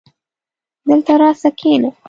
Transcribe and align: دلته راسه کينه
دلته 0.87 1.13
راسه 1.21 1.49
کينه 1.59 1.89